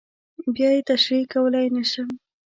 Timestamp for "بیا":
0.55-0.69